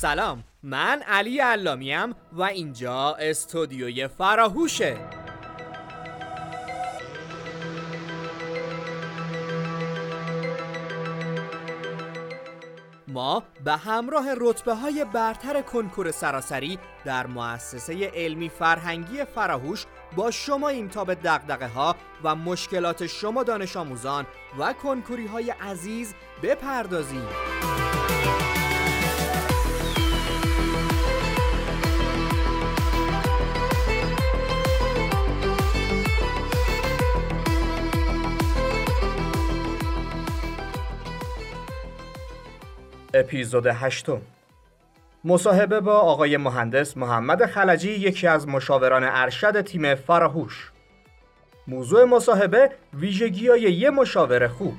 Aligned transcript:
سلام 0.00 0.44
من 0.62 1.02
علی 1.02 1.38
علامیم 1.38 2.14
و 2.32 2.42
اینجا 2.42 3.14
استودیوی 3.14 4.08
فراهوشه. 4.08 4.96
ما 13.08 13.42
به 13.64 13.72
همراه 13.72 14.26
رتبه 14.36 14.74
های 14.74 15.04
برتر 15.12 15.62
کنکور 15.62 16.10
سراسری 16.10 16.78
در 17.04 17.26
مؤسسه 17.26 18.10
علمی 18.14 18.48
فرهنگی 18.48 19.24
فراهوش 19.24 19.86
با 20.16 20.30
شما 20.30 20.68
این 20.68 20.88
تا 20.88 21.04
به 21.04 21.14
دقدقه 21.14 21.68
ها 21.68 21.96
و 22.24 22.34
مشکلات 22.34 23.06
شما 23.06 23.42
دانش 23.42 23.76
آموزان 23.76 24.26
و 24.58 24.72
کنکوری 24.72 25.26
های 25.26 25.50
عزیز 25.50 26.14
بپردازیم. 26.42 27.28
اپیزود 43.14 43.66
هشتم. 43.66 44.20
مصاحبه 45.24 45.80
با 45.80 45.98
آقای 45.98 46.36
مهندس 46.36 46.96
محمد 46.96 47.46
خلجی 47.46 47.90
یکی 47.90 48.26
از 48.26 48.48
مشاوران 48.48 49.04
ارشد 49.04 49.60
تیم 49.60 49.94
فراهوش 49.94 50.72
موضوع 51.66 52.04
مصاحبه 52.04 52.70
ویژگی 52.94 53.48
های 53.48 53.60
یه 53.60 53.90
مشاور 53.90 54.48
خوب. 54.48 54.74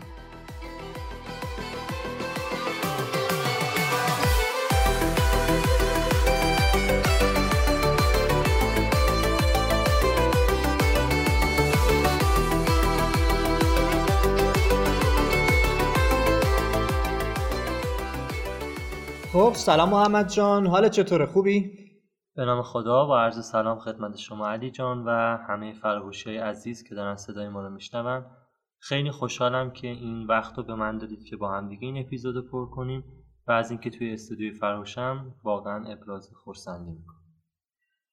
سلام 19.60 19.90
محمد 19.90 20.30
جان. 20.30 20.68
حال 20.68 20.90
چطوره؟ 20.90 21.26
خوبی؟ 21.26 21.72
به 22.36 22.46
نام 22.46 22.62
خدا 22.62 23.06
با 23.06 23.22
عرض 23.22 23.46
سلام 23.46 23.80
خدمت 23.80 24.18
شما 24.18 24.50
علی 24.50 24.72
جان 24.72 25.06
و 25.06 25.38
همه 25.48 25.74
فرهوشی 25.74 26.38
عزیز 26.38 26.84
که 26.84 26.96
دارن 26.96 27.16
صدای 27.16 27.50
ما 27.50 27.62
رو 27.62 27.70
میشنون. 27.70 28.26
خیلی 28.80 29.12
خوشحالم 29.12 29.72
که 29.72 29.88
این 29.88 30.28
وقت 30.28 30.58
رو 30.58 30.64
به 30.64 30.76
من 30.76 30.98
دادید 30.98 31.24
که 31.24 31.38
با 31.38 31.52
هم 31.52 31.70
دیگه 31.70 31.88
این 31.88 31.98
اپیزود 31.98 32.50
پر 32.52 32.70
کنیم 32.70 33.04
و 33.48 33.52
از 33.52 33.72
اینکه 33.72 33.90
توی 33.90 34.14
استودیوی 34.14 34.52
فرهوشم 34.52 35.36
واقعا 35.44 35.92
ابراز 35.92 36.30
خورسندی 36.44 36.92
می‌کنم. 36.92 37.24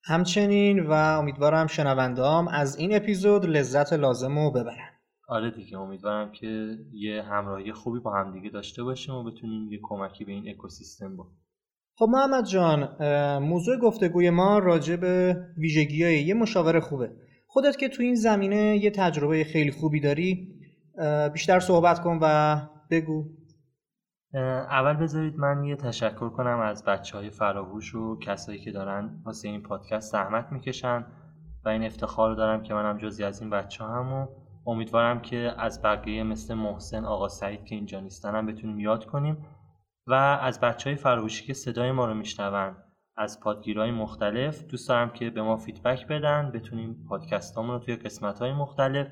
همچنین 0.05 0.87
و 0.87 0.93
امیدوارم 0.93 1.67
شنوندهام 1.67 2.49
از 2.49 2.77
این 2.77 2.97
اپیزود 2.97 3.45
لذت 3.45 3.93
لازم 3.93 4.39
رو 4.39 4.51
ببرن. 4.51 4.96
آره 5.29 5.51
دیگه 5.51 5.79
امیدوارم 5.79 6.33
که 6.33 6.79
یه 6.93 7.23
همراهی 7.23 7.73
خوبی 7.73 8.01
با 8.01 8.13
همدیگه 8.15 8.51
داشته 8.51 8.83
باشیم 8.83 9.15
و 9.15 9.25
بتونیم 9.25 9.73
یه 9.73 9.81
کمکی 9.83 10.25
به 10.25 10.33
این 10.33 10.49
اکوسیستم 10.49 11.17
با. 11.17 11.27
خب 11.99 12.07
محمد 12.09 12.45
جان 12.45 12.97
موضوع 13.39 13.77
گفتگوی 13.79 14.31
ما 14.31 14.59
راجع 14.59 14.97
به 14.97 15.37
ویژگی 15.59 16.05
های 16.05 16.23
یه 16.23 16.35
مشاور 16.35 16.81
خوبه. 16.81 17.13
خودت 17.47 17.77
که 17.77 17.89
تو 17.89 18.03
این 18.03 18.15
زمینه 18.15 18.77
یه 18.77 18.91
تجربه 18.91 19.45
خیلی 19.45 19.71
خوبی 19.71 20.01
داری 20.01 20.61
بیشتر 21.33 21.61
صحبت 21.61 22.01
کن 22.01 22.19
و 22.23 22.57
بگو. 22.91 23.25
اول 24.71 24.95
بذارید 24.95 25.37
من 25.37 25.65
یه 25.65 25.77
تشکر 25.77 26.29
کنم 26.29 26.61
از 26.61 26.85
بچه 26.85 27.19
های 27.19 27.31
فراهوش 27.31 27.95
و 27.95 28.19
کسایی 28.19 28.59
که 28.59 28.71
دارن 28.71 29.23
واسه 29.25 29.49
این 29.49 29.63
پادکست 29.63 30.13
زحمت 30.13 30.53
می‌کشن 30.53 31.05
و 31.65 31.69
این 31.69 31.83
افتخار 31.83 32.31
رو 32.31 32.37
دارم 32.37 32.63
که 32.63 32.75
منم 32.75 32.99
جزی 32.99 33.25
از 33.25 33.41
این 33.41 33.51
بچه 33.51 33.85
همو 33.85 34.27
امیدوارم 34.67 35.21
که 35.21 35.55
از 35.59 35.83
بقیه 35.83 36.23
مثل 36.23 36.55
محسن 36.55 37.05
آقا 37.05 37.29
سعید 37.29 37.65
که 37.65 37.75
اینجا 37.75 38.01
نیستن 38.01 38.35
هم 38.35 38.47
بتونیم 38.47 38.81
یاد 38.81 39.07
کنیم 39.07 39.47
و 40.07 40.15
از 40.15 40.61
بچه 40.61 40.91
های 40.91 40.97
که 41.43 41.55
صدای 41.55 41.93
ما 41.93 42.07
رو 42.07 42.15
میشنون. 42.15 42.77
از 43.17 43.41
پادگیرهای 43.41 43.91
مختلف 43.91 44.65
دوست 44.65 44.89
دارم 44.89 45.11
که 45.11 45.31
به 45.31 45.43
ما 45.43 45.57
فیدبک 45.57 46.07
بدن. 46.07 46.51
بتونیم 46.55 47.07
پادکست 47.09 47.57
رو 47.57 47.79
توی 47.79 47.97
قسمت 47.97 48.39
های 48.39 48.53
مختلف 48.53 49.09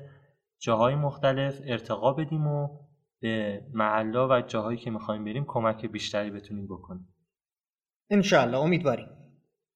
جاهای 0.59 0.95
مختلف 0.95 1.61
ارتقا 1.65 2.13
بدیم 2.13 2.47
و 2.47 2.79
به 3.19 3.65
محلا 3.73 4.27
و 4.27 4.41
جاهایی 4.41 4.77
که 4.77 4.91
می‌خوایم 4.91 5.25
بریم 5.25 5.45
کمک 5.47 5.85
بیشتری 5.85 6.31
بتونیم 6.31 6.67
بکنیم. 6.67 7.07
انشالله 8.09 8.57
امیدواریم. 8.57 9.07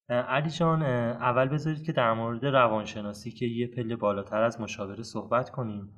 علی 0.10 0.50
جان 0.50 0.84
اول 0.84 1.48
بذارید 1.48 1.84
که 1.84 1.92
در 1.92 2.14
مورد 2.14 2.46
روانشناسی 2.46 3.32
که 3.32 3.46
یه 3.46 3.68
پله 3.68 3.96
بالاتر 3.96 4.42
از 4.42 4.62
مشاوره 4.62 5.04
صحبت 5.04 5.50
کنیم 5.50 5.90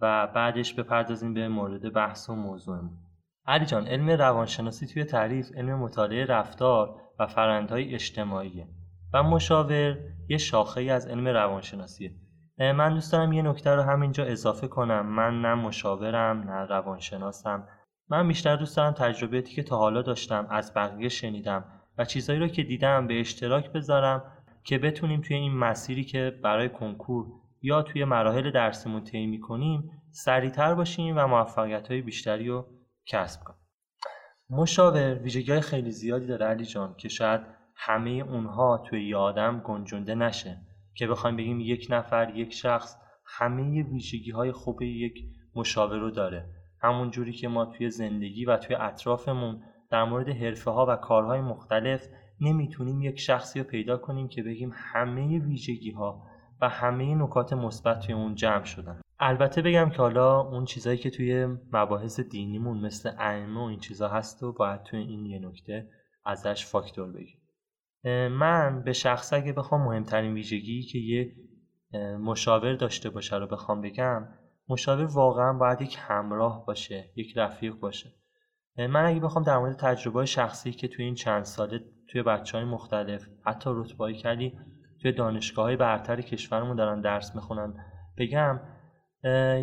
و 0.00 0.26
بعدش 0.26 0.74
بپردازیم 0.74 1.34
به 1.34 1.48
مورد 1.48 1.92
بحث 1.92 2.30
و 2.30 2.34
موضوعمون. 2.34 2.98
علی 3.46 3.66
جان 3.66 3.86
علم 3.86 4.10
روانشناسی 4.10 4.86
توی 4.86 5.04
تعریف 5.04 5.52
علم 5.56 5.78
مطالعه 5.78 6.24
رفتار 6.24 7.00
و 7.18 7.26
فرندهای 7.26 7.94
اجتماعیه 7.94 8.68
و 9.14 9.22
مشاور 9.22 9.98
یه 10.28 10.38
شاخه 10.38 10.82
از 10.82 11.06
علم 11.06 11.28
روانشناسیه. 11.28 12.12
من 12.58 12.94
دوست 12.94 13.12
دارم 13.12 13.32
یه 13.32 13.42
نکته 13.42 13.74
رو 13.74 13.82
همینجا 13.82 14.24
اضافه 14.24 14.68
کنم. 14.68 15.06
من 15.06 15.40
نه 15.40 15.54
مشاورم 15.54 16.40
نه 16.40 16.66
روانشناسم. 16.66 17.68
من 18.10 18.28
بیشتر 18.28 18.56
دوست 18.56 18.76
دارم 18.76 18.92
تجربیاتی 18.92 19.54
که 19.54 19.62
تا 19.62 19.76
حالا 19.76 20.02
داشتم 20.02 20.46
از 20.50 20.74
بقیه 20.74 21.08
شنیدم 21.08 21.64
و 21.98 22.04
چیزهایی 22.04 22.40
رو 22.40 22.48
که 22.48 22.62
دیدم 22.62 23.06
به 23.06 23.20
اشتراک 23.20 23.72
بذارم 23.72 24.32
که 24.64 24.78
بتونیم 24.78 25.20
توی 25.20 25.36
این 25.36 25.52
مسیری 25.52 26.04
که 26.04 26.38
برای 26.42 26.68
کنکور 26.68 27.26
یا 27.62 27.82
توی 27.82 28.04
مراحل 28.04 28.50
درسمون 28.50 29.04
طی 29.04 29.26
می‌کنیم 29.26 29.90
سریعتر 30.10 30.74
باشیم 30.74 31.18
و 31.18 31.26
موفقیت 31.26 31.88
های 31.88 32.02
بیشتری 32.02 32.48
رو 32.48 32.66
کسب 33.06 33.44
کنیم. 33.44 33.58
مشاور 34.50 35.14
ویژگی 35.14 35.60
خیلی 35.60 35.90
زیادی 35.90 36.26
داره 36.26 36.46
علی 36.46 36.64
جان 36.64 36.94
که 36.98 37.08
شاید 37.08 37.40
همه 37.76 38.10
اونها 38.10 38.78
توی 38.78 39.08
یه 39.08 39.16
آدم 39.16 39.60
گنجونده 39.60 40.14
نشه 40.14 40.60
که 40.94 41.06
بخوایم 41.06 41.36
بگیم 41.36 41.60
یک 41.60 41.86
نفر 41.90 42.32
یک 42.34 42.52
شخص 42.52 42.96
همه 43.26 43.82
ویژگی 43.82 44.30
های 44.30 44.52
خوب 44.52 44.82
یک 44.82 45.24
مشاور 45.54 45.98
رو 45.98 46.10
داره. 46.10 46.50
همون 46.80 47.10
جوری 47.10 47.32
که 47.32 47.48
ما 47.48 47.64
توی 47.64 47.90
زندگی 47.90 48.44
و 48.44 48.56
توی 48.56 48.76
اطرافمون 48.76 49.62
در 49.90 50.04
مورد 50.04 50.28
حرفه 50.28 50.70
ها 50.70 50.86
و 50.88 50.96
کارهای 50.96 51.40
مختلف 51.40 52.08
نمی‌تونیم 52.40 53.02
یک 53.02 53.18
شخصی 53.20 53.58
رو 53.58 53.64
پیدا 53.64 53.96
کنیم 53.96 54.28
که 54.28 54.42
بگیم 54.42 54.72
همه 54.74 55.38
ویژگی 55.38 55.90
ها 55.90 56.22
و 56.60 56.68
همه 56.68 57.14
نکات 57.14 57.52
مثبت 57.52 58.00
توی 58.00 58.14
اون 58.14 58.34
جمع 58.34 58.64
شدن. 58.64 59.00
البته 59.20 59.62
بگم 59.62 59.90
که 59.90 59.96
حالا 59.96 60.40
اون 60.40 60.64
چیزهایی 60.64 60.98
که 60.98 61.10
توی 61.10 61.46
مباحث 61.72 62.20
دینیمون 62.20 62.80
مثل 62.80 63.10
ائمه 63.18 63.60
و 63.60 63.64
این 63.64 63.78
چیزا 63.78 64.08
هست 64.08 64.42
و 64.42 64.52
باید 64.52 64.82
توی 64.82 64.98
این 65.00 65.26
یه 65.26 65.38
نکته 65.38 65.88
ازش 66.24 66.66
فاکتور 66.66 67.12
بگیم. 67.12 67.38
من 68.28 68.82
به 68.84 68.92
شخص 68.92 69.32
اگه 69.32 69.52
بخوام 69.52 69.84
مهمترین 69.84 70.34
ویژگی 70.34 70.82
که 70.82 70.98
یه 70.98 71.32
مشاور 72.18 72.74
داشته 72.74 73.10
باشه 73.10 73.36
رو 73.36 73.46
بخوام 73.46 73.80
بگم 73.80 74.28
مشاور 74.68 75.04
واقعا 75.04 75.52
باید 75.52 75.82
یک 75.82 75.96
همراه 76.00 76.66
باشه 76.66 77.10
یک 77.16 77.38
رفیق 77.38 77.74
باشه. 77.74 78.14
من 78.78 79.04
اگه 79.04 79.20
بخوام 79.20 79.44
در 79.44 79.58
مورد 79.58 79.76
تجربه 79.76 80.24
شخصی 80.24 80.72
که 80.72 80.88
توی 80.88 81.04
این 81.04 81.14
چند 81.14 81.42
ساله 81.42 81.80
توی 82.08 82.22
بچه 82.22 82.58
های 82.58 82.66
مختلف 82.66 83.26
حتی 83.44 83.70
رتبایی 83.72 84.16
کردی 84.16 84.58
توی 85.02 85.12
دانشگاه 85.12 85.64
های 85.64 85.76
برتر 85.76 86.20
کشورمون 86.20 86.76
دارن 86.76 87.00
درس 87.00 87.34
می‌خونن 87.34 87.74
بگم 88.18 88.60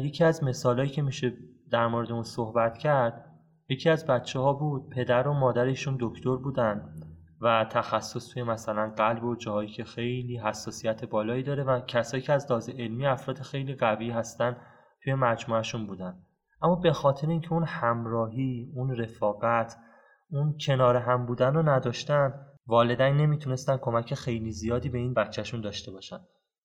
یکی 0.02 0.24
از 0.24 0.44
مثالهایی 0.44 0.90
که 0.90 1.02
میشه 1.02 1.34
در 1.72 1.88
مورد 1.88 2.12
اون 2.12 2.24
صحبت 2.24 2.78
کرد 2.78 3.26
یکی 3.70 3.90
از 3.90 4.08
بچه 4.08 4.40
ها 4.40 4.54
بود 4.54 4.90
پدر 4.90 5.28
و 5.28 5.34
مادرشون 5.34 5.98
دکتر 6.00 6.36
بودن 6.36 6.94
و 7.42 7.66
تخصص 7.70 8.30
توی 8.34 8.44
مثلا 8.44 8.94
قلب 8.98 9.24
و 9.24 9.36
جاهایی 9.36 9.70
که 9.70 9.84
خیلی 9.84 10.38
حساسیت 10.38 11.06
بالایی 11.06 11.44
داره 11.44 11.64
و 11.64 11.80
کسایی 11.80 12.24
که 12.24 12.34
از 12.34 12.52
لحاظ 12.52 12.70
علمی 12.70 13.08
افراد 13.08 13.38
خیلی 13.38 13.76
قوی 13.76 14.12
هستن 14.12 14.58
توی 15.04 15.14
مجموعهشون 15.14 15.88
بودن. 15.88 16.25
اما 16.66 16.76
به 16.76 16.94
خاطر 16.94 17.30
اینکه 17.30 17.54
اون 17.54 17.64
همراهی 17.64 18.72
اون 18.76 18.96
رفاقت 18.96 19.78
اون 20.32 20.58
کنار 20.66 20.96
هم 20.96 21.26
بودن 21.26 21.54
رو 21.54 21.70
نداشتن 21.70 22.34
والدین 22.68 23.18
نمی‌تونستن 23.18 23.78
کمک 23.78 24.14
خیلی 24.14 24.52
زیادی 24.52 24.90
به 24.90 24.98
این 24.98 25.14
بچهشون 25.14 25.62
داشته 25.62 25.92
باشن. 25.92 26.20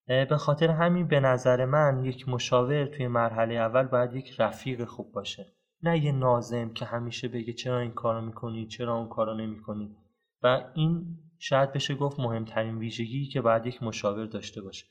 به 0.07 0.37
خاطر 0.37 0.71
همین 0.71 1.07
به 1.09 1.21
نظر 1.21 1.65
من 1.65 2.05
یک 2.05 2.29
مشاور 2.29 2.87
توی 2.87 3.07
مرحله 3.07 3.55
اول 3.55 3.83
باید 3.83 4.15
یک 4.15 4.41
رفیق 4.41 4.85
خوب 4.85 5.13
باشه. 5.13 5.47
نه 5.83 6.05
یه 6.05 6.13
نازم 6.13 6.73
که 6.73 6.85
همیشه 6.85 7.29
بگه 7.29 7.53
چرا 7.53 7.79
این 7.79 7.93
کارو 7.93 8.21
می‌کنی 8.21 8.67
چرا 8.67 8.97
اون 8.97 9.09
کارو 9.09 9.35
نمی‌کنی. 9.35 9.97
و 10.43 10.65
این 10.75 11.19
شاید 11.39 11.73
بشه 11.73 11.95
گفت 11.95 12.21
مهمترین 12.21 12.79
ویژگی 12.79 13.29
که 13.29 13.41
باید 13.41 13.67
یک 13.67 13.83
مشاور 13.83 14.27
داشته 14.27 14.63
باشه. 14.63 14.87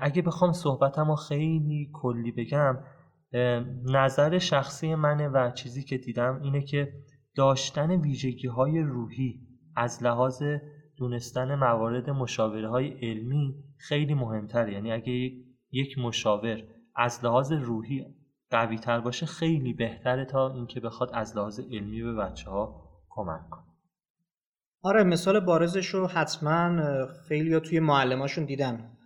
اگه 0.00 0.22
بخوام 0.22 0.52
صحبتم 0.52 1.14
خیلی 1.14 1.90
کلی 1.92 2.32
بگم 2.32 2.78
نظر 3.84 4.38
شخصی 4.38 4.94
منه 4.94 5.28
و 5.28 5.50
چیزی 5.50 5.84
که 5.84 5.98
دیدم 5.98 6.40
اینه 6.42 6.62
که 6.62 6.92
داشتن 7.36 7.90
ویژگی 7.90 8.46
های 8.46 8.80
روحی 8.80 9.40
از 9.76 10.02
لحاظ 10.02 10.42
دونستن 10.96 11.54
موارد 11.54 12.10
مشاوره 12.10 12.68
های 12.68 12.88
علمی 12.88 13.54
خیلی 13.78 14.14
مهمتره. 14.14 14.72
یعنی 14.72 14.92
اگه 14.92 15.32
یک 15.70 15.98
مشاور 15.98 16.62
از 16.96 17.24
لحاظ 17.24 17.52
روحی 17.52 18.04
قوی 18.50 18.78
تر 18.78 19.00
باشه 19.00 19.26
خیلی 19.26 19.72
بهتره 19.72 20.24
تا 20.24 20.54
اینکه 20.54 20.80
بخواد 20.80 21.10
از 21.14 21.36
لحاظ 21.36 21.60
علمی 21.60 22.02
به 22.02 22.14
بچه 22.14 22.50
ها 22.50 22.90
کمک 23.10 23.50
کنه. 23.50 23.64
آره 24.82 25.04
مثال 25.04 25.40
بارزش 25.40 25.86
رو 25.86 26.06
حتما 26.06 26.82
خیلی 27.28 27.54
ها 27.54 27.60
توی 27.60 27.80
معلماشون 27.80 28.44
دیدن. 28.44 28.96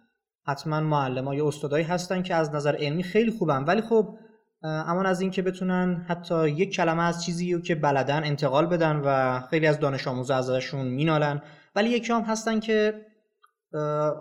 حتما 0.48 0.80
معلم 0.80 1.32
یا 1.32 1.48
استادایی 1.48 1.84
هستن 1.84 2.22
که 2.22 2.34
از 2.34 2.54
نظر 2.54 2.76
علمی 2.76 3.02
خیلی 3.02 3.30
خوبن. 3.30 3.64
ولی 3.64 3.80
خب 3.80 4.18
اما 4.62 5.02
از 5.02 5.20
اینکه 5.20 5.42
بتونن 5.42 6.04
حتی 6.08 6.48
یک 6.48 6.74
کلمه 6.74 7.02
از 7.02 7.24
چیزی 7.24 7.54
رو 7.54 7.60
که 7.60 7.74
بلدن 7.74 8.24
انتقال 8.24 8.66
بدن 8.66 9.02
و 9.04 9.40
خیلی 9.40 9.66
از 9.66 9.80
دانش 9.80 10.08
آموزا 10.08 10.36
ازشون 10.36 10.86
مینالن. 10.86 11.42
ولی 11.76 11.90
یکی 11.90 12.12
هم 12.12 12.22
هستن 12.22 12.60
که 12.60 12.94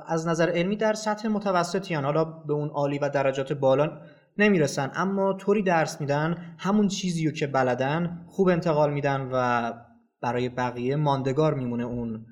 از 0.08 0.28
نظر 0.28 0.50
علمی 0.50 0.76
در 0.76 0.94
سطح 0.94 1.28
متوسطیان. 1.28 2.06
حالا 2.06 2.24
به 2.24 2.54
اون 2.54 2.70
عالی 2.70 3.00
و 3.00 3.10
درجات 3.10 3.54
بالا 3.54 4.02
نمی‌رسن. 4.38 4.92
اما 4.96 5.34
طوری 5.34 5.64
درس 5.64 6.02
میدن 6.02 6.56
همون 6.58 6.88
چیزی 6.88 7.28
رو 7.28 7.32
که 7.32 7.48
بلدن 7.48 8.26
خوب 8.28 8.48
انتقال 8.50 8.94
میدن 8.94 9.30
و 9.34 9.72
برای 10.22 10.50
بقیه 10.50 10.96
ماندگار 10.96 11.54
میمونه 11.54 11.84
اون 11.84 12.26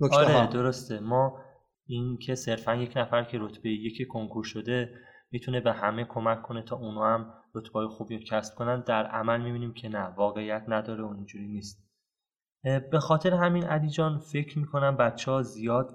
نکته 0.00 0.16
آره 0.16 0.46
درسته. 0.46 1.00
ما 1.00 1.43
این 1.86 2.16
که 2.16 2.34
صرفا 2.34 2.74
یک 2.74 2.96
نفر 2.96 3.24
که 3.24 3.38
رتبه 3.40 3.70
یک 3.70 4.08
کنکور 4.08 4.44
شده 4.44 4.94
می‌تونه 5.30 5.60
به 5.60 5.72
همه 5.72 6.04
کمک 6.04 6.42
کنه 6.42 6.62
تا 6.62 6.76
اونو 6.76 7.02
هم 7.02 7.34
رتبه 7.54 7.88
خوبی 7.88 8.24
کسب 8.24 8.54
کنن 8.54 8.80
در 8.80 9.06
عمل 9.06 9.42
می‌بینیم 9.42 9.72
که 9.72 9.88
نه 9.88 10.04
واقعیت 10.04 10.64
نداره 10.68 11.02
اونجوری 11.02 11.46
نیست. 11.46 11.84
به 12.90 12.98
خاطر 13.00 13.34
همین 13.34 13.64
علی 13.64 13.90
جان 13.90 14.18
فکر 14.18 14.58
می‌کنم 14.58 14.96
بچه 14.96 15.30
ها 15.30 15.42
زیاد 15.42 15.86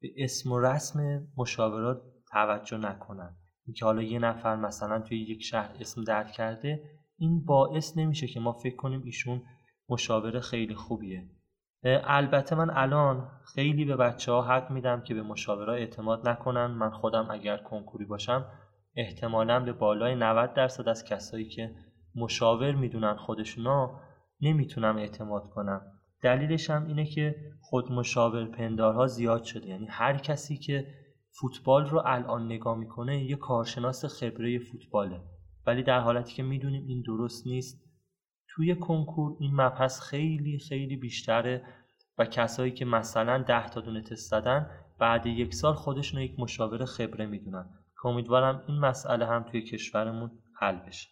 به 0.00 0.08
اسم 0.16 0.52
و 0.52 0.60
رسم 0.60 1.26
مشاورات 1.36 2.02
توجه 2.32 2.76
نکنن. 2.76 3.36
اینکه 3.66 3.84
حالا 3.84 4.02
یه 4.02 4.18
نفر 4.18 4.56
مثلا 4.56 5.00
توی 5.00 5.18
یک 5.18 5.42
شهر 5.42 5.76
اسم 5.80 6.04
درد 6.04 6.32
کرده 6.32 6.90
این 7.18 7.44
باعث 7.44 7.96
نمیشه 7.96 8.26
که 8.26 8.40
ما 8.40 8.52
فکر 8.52 8.76
کنیم 8.76 9.02
ایشون 9.04 9.42
مشاور 9.88 10.40
خیلی 10.40 10.74
خوبیه. 10.74 11.30
البته 11.84 12.56
من 12.56 12.70
الان 12.70 13.28
خیلی 13.54 13.84
به 13.84 13.96
بچه 13.96 14.32
ها 14.32 14.42
حق 14.42 14.70
میدم 14.70 15.00
که 15.00 15.14
به 15.14 15.22
مشاورها 15.22 15.74
اعتماد 15.74 16.28
نکنن. 16.28 16.66
من 16.66 16.90
خودم 16.90 17.28
اگر 17.30 17.56
کنکوری 17.56 18.04
باشم 18.04 18.46
احتمالا 18.96 19.60
به 19.60 19.72
بالای 19.72 20.14
90 20.14 20.54
درصد 20.54 20.88
از 20.88 21.04
کسایی 21.04 21.48
که 21.48 21.74
مشاور 22.14 22.74
می‌دونن 22.74 23.14
خودشونا 23.14 24.00
نمی‌تونم 24.40 24.96
اعتماد 24.96 25.50
کنم. 25.50 25.82
دلیلش 26.22 26.70
هم 26.70 26.86
اینه 26.86 27.04
که 27.04 27.34
خود 27.60 27.92
مشاور 27.92 28.44
پندارها 28.44 29.06
زیاد 29.06 29.44
شده. 29.44 29.66
یعنی 29.66 29.86
هر 29.86 30.16
کسی 30.16 30.56
که 30.56 30.86
فوتبال 31.40 31.86
رو 31.86 32.02
الان 32.04 32.46
نگاه 32.46 32.78
می‌کنه 32.78 33.24
یه 33.24 33.36
کارشناس 33.36 34.04
خبره 34.04 34.58
فوتباله. 34.58 35.20
ولی 35.66 35.82
در 35.82 36.00
حالتی 36.00 36.34
که 36.34 36.42
می‌دونیم 36.42 36.84
این 36.86 37.02
درست 37.06 37.46
نیست 37.46 37.87
توی 38.58 38.74
کنکور 38.74 39.36
این 39.40 39.54
مبحث 39.54 40.00
خیلی 40.00 40.58
خیلی 40.58 40.96
بیشتره 40.96 41.62
و 42.18 42.24
کسایی 42.24 42.72
که 42.72 42.84
مثلا 42.84 43.42
ده 43.42 43.68
تا 43.68 43.80
دونه 43.80 44.02
تست 44.02 44.30
زدن 44.30 44.70
بعد 44.98 45.26
یک 45.26 45.54
سال 45.54 45.74
خودشون 45.74 46.20
یک 46.20 46.34
مشاور 46.38 46.84
خبره 46.84 47.26
می‌دونن 47.26 47.64
که 48.02 48.06
امیدوارم 48.06 48.62
این 48.68 48.78
مسئله 48.78 49.26
هم 49.26 49.42
توی 49.42 49.62
کشورمون 49.62 50.30
حل 50.60 50.76
بشه. 50.76 51.08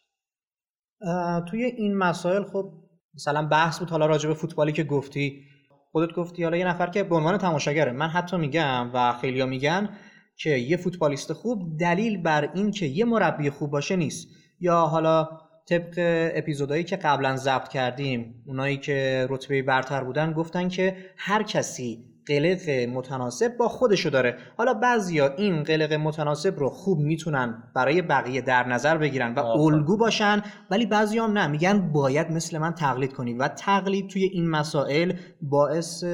توی 1.49 1.65
این 1.65 1.97
مسائل 1.97 2.45
خب 2.45 2.73
مثلا 3.15 3.47
بحث 3.47 3.79
بود 3.79 3.91
حالا 3.91 4.07
راجع 4.07 4.29
به 4.29 4.35
فوتبالی 4.35 4.73
که 4.73 4.85
گفتی. 4.85 5.45
خودت 5.93 6.15
گفتی 6.15 6.43
حالا 6.43 6.57
یه 6.57 6.69
نفر 6.69 6.87
که 6.87 7.05
به 7.05 7.17
عنوان 7.17 7.39
تماشاگره. 7.39 7.93
من 7.93 8.09
حتی 8.09 8.37
میگم 8.37 8.91
و 8.95 9.13
خیلیا 9.13 9.47
میگن 9.47 9.89
که 10.37 10.51
یه 10.51 10.77
فوتبالیست 10.77 11.33
خوب 11.33 11.79
دلیل 11.79 12.23
بر 12.23 12.51
این 12.55 12.71
که 12.71 12.87
یه 12.87 13.05
مربی 13.05 13.51
خوب 13.51 13.71
باشه 13.71 13.97
نیست. 13.97 14.29
یا 14.61 14.81
حالا 14.81 15.29
طبق 15.69 15.95
اپیزودهایی 16.35 16.85
که 16.85 16.97
قبلا 16.97 17.37
ضبط 17.37 17.69
کردیم 17.69 18.43
اونایی 18.47 18.77
که 18.77 19.27
رتبه 19.31 19.63
برتر 19.63 20.05
بودن 20.05 20.33
گفتن 20.33 20.69
که 20.69 20.97
هر 21.17 21.43
کسی 21.43 22.05
قلق 22.27 22.71
متناسب 22.71 23.57
با 23.57 23.69
خودشو 23.69 24.11
داره. 24.11 24.39
حالا 24.57 24.75
بعضیا 24.75 25.35
این 25.35 25.63
قلق 25.63 25.93
متناسب 25.93 26.59
رو 26.59 26.69
خوب 26.69 26.99
می‌تونن 26.99 27.63
برای 27.75 28.03
بقیه 28.03 28.41
در 28.41 28.69
نظر 28.69 28.97
بگیرن 28.97 29.35
و 29.35 29.39
الگو 29.39 29.97
باشن 29.97 30.43
ولی 30.71 30.87
بعضی 30.87 31.19
هم 31.19 31.33
نه 31.33 31.47
میگن 31.47 31.93
باید 31.93 32.31
مثل 32.31 32.59
من 32.59 32.75
تقلید 32.75 33.13
کنی 33.13 33.35
و 33.35 33.49
تقلید 33.49 34.09
توی 34.09 34.25
این 34.25 34.51
مسائل 34.51 35.13
باعث 35.43 36.05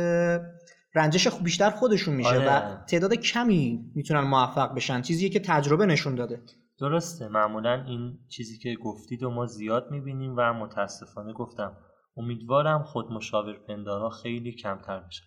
رنجش 0.94 1.28
بیشتر 1.28 1.70
خودشون 1.70 2.14
میشه 2.14 2.36
و 2.36 2.48
آره. 2.48 2.84
تعداد 2.86 3.14
کمی 3.14 3.84
می‌تونن 3.94 4.20
موفق 4.20 4.74
بشن. 4.74 5.02
چیزیه 5.02 5.28
که 5.28 5.40
تجربه 5.40 5.86
نشون 5.86 6.14
داده. 6.14 6.40
درسته 6.82 7.28
معمولا 7.28 7.84
این 7.86 8.18
چیزی 8.28 8.58
که 8.58 8.74
گفتید 8.74 9.22
و 9.22 9.30
ما 9.30 9.46
زیاد 9.46 9.90
می‌بینیم 9.90 10.34
و 10.36 10.52
متاسفانه 10.52 11.32
گفتم. 11.32 11.76
امیدوارم 12.16 12.82
خود 12.82 13.12
مشاور 13.12 13.52
پندارها 13.68 14.10
خیلی 14.10 14.52
کمتر 14.52 15.00
بشه. 15.00 15.22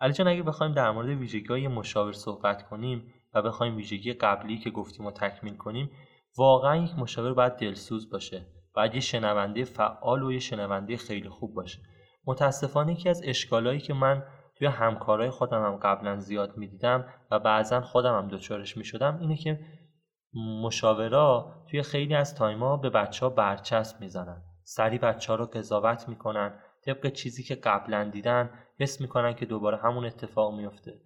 علی 0.00 0.14
اگه 0.30 0.42
بخوایم 0.42 0.72
در 0.72 0.90
مورد 0.90 1.08
ویژگی 1.08 1.48
های 1.48 1.68
مشاور 1.68 2.12
صحبت 2.12 2.68
کنیم 2.68 3.14
و 3.34 3.42
بخوایم 3.42 3.76
ویژگی 3.76 4.12
قبلی 4.12 4.58
که 4.58 4.70
گفتیم 4.70 5.06
و 5.06 5.10
تکمیل 5.10 5.56
کنیم 5.56 5.90
واقعا 6.38 6.76
یک 6.76 6.98
مشاور 6.98 7.34
باید 7.34 7.52
دلسوز 7.52 8.10
باشه. 8.10 8.46
باید 8.74 8.94
یه 8.94 9.00
شنونده 9.00 9.64
فعال 9.64 10.22
و 10.22 10.32
یه 10.32 10.38
شنونده 10.38 10.96
خیلی 10.96 11.28
خوب 11.28 11.54
باشه. 11.54 11.78
متاسفانه 12.26 12.92
یکی 12.92 13.08
از 13.08 13.22
اشکالایی 13.24 13.80
که 13.80 13.94
من 13.94 14.22
توی 14.56 14.66
همکارای 14.66 15.30
خودم 15.30 15.64
هم 15.64 15.76
قبلا 15.76 16.18
زیاد 16.18 16.56
می‌دیدم 16.56 17.04
و 17.30 17.38
بعضا 17.38 17.80
خودم 17.80 18.18
هم 18.18 18.28
دچارش 18.28 18.76
می‌شدم 18.76 19.18
اینه 19.20 19.36
که 19.36 19.60
مشاورا 20.36 21.54
توی 21.70 21.82
خیلی 21.82 22.14
از 22.14 22.34
تایما 22.34 22.76
به 22.76 22.90
بچه 22.90 23.26
ها 23.26 23.30
برچسب 23.30 24.00
می‌زنن. 24.00 24.42
سری 24.64 24.98
بچه 24.98 25.32
ها 25.32 25.38
رو 25.38 25.46
قضاوت 25.46 26.08
می‌کنن 26.08 26.52
طبق 26.86 27.12
چیزی 27.12 27.42
که 27.42 27.54
قبلا 27.54 28.04
دیدن 28.12 28.50
حس 28.78 29.00
می‌کنن 29.00 29.34
که 29.34 29.46
دوباره 29.46 29.76
همون 29.76 30.04
اتفاق 30.04 30.54
میفته 30.54 31.00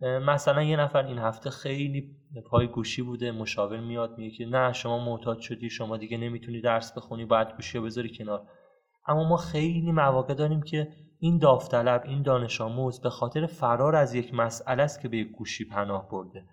مثلا 0.00 0.62
یه 0.62 0.76
نفر 0.76 1.06
این 1.06 1.18
هفته 1.18 1.50
خیلی 1.50 2.16
پای 2.50 2.66
گوشی 2.66 3.02
بوده 3.02 3.32
مشاور 3.32 3.80
میاد 3.80 4.18
میگه 4.18 4.36
که 4.36 4.46
نه 4.46 4.72
شما 4.72 5.04
معتاد 5.04 5.40
شدی 5.40 5.70
شما 5.70 5.96
دیگه 5.96 6.18
نمی‌تونی 6.18 6.60
درس 6.60 6.92
بخونی 6.92 7.24
باید 7.24 7.52
گوشی 7.56 7.78
رو 7.78 7.84
بذاری 7.84 8.16
کنار. 8.18 8.48
اما 9.06 9.28
ما 9.28 9.36
خیلی 9.36 9.92
مواقع 9.92 10.34
داریم 10.34 10.62
که 10.62 10.88
این 11.18 11.38
داوطلب 11.38 12.02
این 12.04 12.22
دانش 12.22 12.60
آموز 12.60 13.00
به 13.00 13.10
خاطر 13.10 13.46
فرار 13.46 13.96
از 13.96 14.14
یک 14.14 14.34
مسئله 14.34 14.82
است 14.82 15.00
که 15.00 15.08
به 15.08 15.16
یک 15.16 15.30
گوشی 15.30 15.64
پناه 15.64 16.08
برده. 16.08 16.44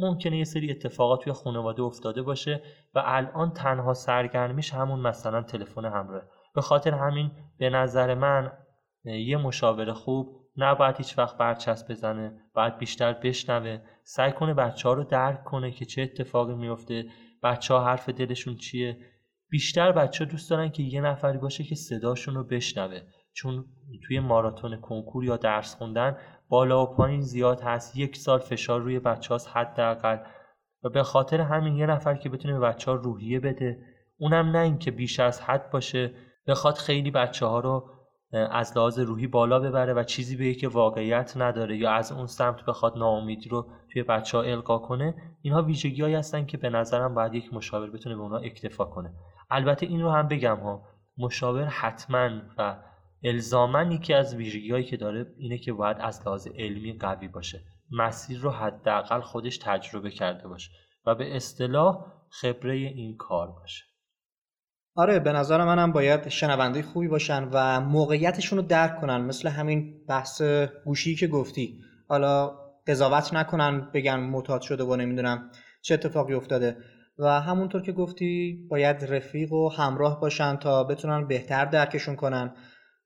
ممکنه 0.00 0.38
یه 0.38 0.44
سری 0.44 0.70
اتفاقات 0.70 1.24
توی 1.24 1.32
خانواده 1.32 1.82
افتاده 1.82 2.22
باشه 2.22 2.62
و 2.94 3.02
الان 3.04 3.52
تنها 3.52 3.94
سرگرمیش 3.94 4.74
همون 4.74 5.00
مثلا 5.00 5.42
تلفن 5.42 5.84
همراه 5.84 6.22
به 6.54 6.60
خاطر 6.60 6.94
همین 6.94 7.30
به 7.58 7.70
نظر 7.70 8.14
من 8.14 8.52
یه 9.04 9.36
مشاور 9.36 9.92
خوب 9.92 10.40
نباید 10.56 10.96
هیچ 10.96 11.18
وقت 11.18 11.36
برچسب 11.36 11.90
بزنه 11.90 12.40
باید 12.54 12.78
بیشتر 12.78 13.12
بشنوه. 13.12 13.78
سعی 14.02 14.32
کنه 14.32 14.54
بچه 14.54 14.88
ها 14.88 14.94
رو 14.94 15.04
درک 15.04 15.44
کنه 15.44 15.70
که 15.70 15.84
چه 15.84 16.02
اتفاقی 16.02 16.54
میفته 16.54 17.04
بچه 17.42 17.74
ها 17.74 17.84
حرف 17.84 18.08
دلشون 18.08 18.56
چیه. 18.56 18.98
بیشتر 19.48 19.92
بچه 19.92 20.24
ها 20.24 20.30
دوست 20.30 20.50
دارن 20.50 20.70
که 20.70 20.82
یه 20.82 21.00
نفری 21.00 21.38
باشه 21.38 21.64
که 21.64 21.74
صداشون 21.74 22.34
رو 22.34 22.44
بشنوه. 22.44 23.00
چون 23.32 23.64
توی 24.06 24.20
ماراتون 24.20 24.76
کنکور 24.76 25.24
یا 25.24 25.36
درس 25.36 25.74
خوندن 25.74 26.16
بالا 26.50 26.82
و 26.82 26.86
پایین 26.86 27.20
زیاد 27.20 27.60
هست. 27.60 27.96
یک 27.96 28.16
سال 28.16 28.38
فشار 28.38 28.80
روی 28.80 28.98
بچه 28.98 29.34
هاست 29.34 29.48
حداقل. 29.48 30.18
و 30.82 30.88
به 30.88 31.02
خاطر 31.02 31.40
همین 31.40 31.76
یه 31.76 31.86
نفر 31.86 32.14
که 32.14 32.28
بتونه 32.28 32.54
به 32.54 32.60
بچه 32.60 32.90
ها 32.90 32.96
روحیه 32.96 33.40
بده 33.40 33.78
اونم 34.18 34.50
نه 34.50 34.58
اینکه 34.58 34.90
بیش 34.90 35.20
از 35.20 35.40
حد 35.40 35.70
باشه 35.70 36.14
بخواد 36.46 36.74
خیلی 36.74 37.10
بچه 37.10 37.46
ها 37.46 37.60
رو 37.60 37.90
از 38.32 38.76
لحاظ 38.76 38.98
روحی 38.98 39.26
بالا 39.26 39.60
ببره 39.60 39.94
و 39.94 40.02
چیزی 40.02 40.36
به 40.36 40.54
که 40.54 40.68
واقعیت 40.68 41.36
نداره 41.36 41.76
یا 41.76 41.92
از 41.92 42.12
اون 42.12 42.26
سمت 42.26 42.64
بخواد 42.64 42.98
ناامیدی 42.98 43.48
رو 43.48 43.66
توی 43.92 44.02
بچه 44.02 44.38
ها 44.38 44.44
القا 44.44 44.78
کنه 44.78 45.14
اینها 45.42 45.62
ویژگی 45.62 46.02
هایی 46.02 46.14
هستن 46.14 46.46
که 46.46 46.56
به 46.56 46.70
نظرم 46.70 47.14
باید 47.14 47.34
یک 47.34 47.54
مشاور 47.54 47.90
بتونه 47.90 48.16
به 48.16 48.22
اونها 48.22 48.38
اکتفا 48.38 48.84
کنه. 48.84 49.14
البته 49.50 49.86
این 49.86 50.02
رو 50.02 50.10
هم 50.10 50.28
بگم 50.28 50.56
ها 50.56 50.82
مشاور 51.18 51.64
حتما 51.64 52.30
و 52.58 52.76
الزاما 53.24 53.82
یکی 53.82 54.14
از 54.14 54.34
ویژگی 54.34 54.70
هایی 54.70 54.84
که 54.84 54.96
داره 54.96 55.26
اینه 55.38 55.58
که 55.58 55.72
باید 55.72 55.96
از 56.00 56.20
لحاظ 56.20 56.48
علمی 56.58 56.92
قوی 56.92 57.28
باشه. 57.28 57.60
مسیر 57.90 58.38
رو 58.38 58.50
حداقل 58.50 59.20
خودش 59.20 59.58
تجربه 59.58 60.10
کرده 60.10 60.48
باشه 60.48 60.70
و 61.06 61.14
به 61.14 61.36
اصطلاح 61.36 62.04
خبره 62.30 62.74
این 62.74 63.16
کار 63.16 63.50
باشه. 63.50 63.84
آره 64.94 65.18
به 65.18 65.32
نظر 65.32 65.64
منم 65.64 65.92
باید 65.92 66.28
شنونده 66.28 66.82
خوبی 66.82 67.08
باشن 67.08 67.48
و 67.52 67.80
موقعیتشون 67.80 68.58
رو 68.58 68.64
درک 68.64 69.00
کنن 69.00 69.20
مثل 69.20 69.48
همین 69.48 70.06
بحث 70.08 70.42
گوشی 70.84 71.14
که 71.14 71.26
گفتی. 71.26 71.80
حالا 72.08 72.56
قضاوت 72.86 73.34
نکنن 73.34 73.90
بگن 73.94 74.20
معتاد 74.20 74.60
شده 74.60 74.84
و 74.84 74.96
نمی‌دونم 74.96 75.50
چه 75.82 75.94
اتفاقی 75.94 76.34
افتاده. 76.34 76.76
و 77.18 77.40
همونطور 77.40 77.82
که 77.82 77.92
گفتی 77.92 78.58
باید 78.70 79.04
رفیق 79.04 79.52
و 79.52 79.68
همراه 79.68 80.20
باشن 80.20 80.56
تا 80.56 80.84
بتونن 80.84 81.26
بهتر 81.26 81.64
درکشون 81.64 82.16
کنن. 82.16 82.54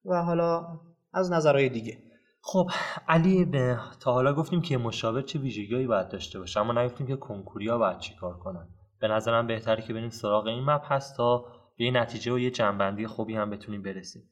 و 0.04 0.23
حالا 0.23 0.80
از 1.12 1.32
نظرهای 1.32 1.68
دیگه. 1.68 1.99
خب 2.40 2.70
علی 3.08 3.44
به 3.44 3.78
تا 4.00 4.12
حالا 4.12 4.32
گفتیم 4.32 4.62
که 4.62 4.78
مشاور 4.78 5.23
چه 5.23 5.38
ویژگیهایی 5.38 5.87
باید 5.87 6.08
داشته 6.08 6.38
باشه 6.38 6.61
اما 6.61 6.73
نگفتیم 6.73 7.06
که 7.06 7.16
کنکوریا 7.16 7.78
باید 7.78 7.99
چیکار 7.99 8.38
کنن. 8.38 8.68
به 9.00 9.08
نظرم 9.08 9.46
بهتره 9.46 9.82
که 9.82 9.92
بریم 9.92 10.11
سراغ 10.11 10.46
این 10.46 10.64
مبحث 10.64 11.16
تا 11.16 11.44
به 11.78 11.90
نتیجه 11.90 12.32
و 12.32 12.38
یه 12.38 12.50
جنبندی 12.50 13.06
خوبی 13.06 13.34
هم 13.34 13.50
بتونیم 13.50 13.82
برسیم. 13.82 14.23